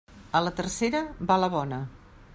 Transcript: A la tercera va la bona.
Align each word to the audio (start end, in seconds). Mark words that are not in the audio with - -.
A 0.39 0.39
la 0.45 0.53
tercera 0.61 1.03
va 1.33 1.39
la 1.45 1.53
bona. 1.59 1.83